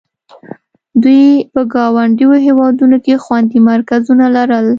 دوی 1.03 1.25
په 1.53 1.61
ګاونډیو 1.73 2.31
هېوادونو 2.47 2.97
کې 3.05 3.21
خوندي 3.23 3.59
مرکزونه 3.71 4.25
لرل. 4.35 4.67